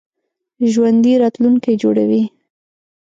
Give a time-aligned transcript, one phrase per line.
[0.71, 2.21] ژوندي راتلونکی جوړوي